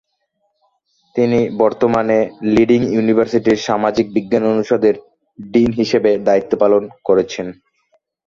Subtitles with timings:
[1.15, 2.17] তিনি বর্তমানে
[2.51, 4.95] লিডিং ইউনিভার্সিটির সামাজিক বিজ্ঞান অনুষদের
[5.39, 7.47] ডীন হিসেবে দায়িত্ব পালন করছেন।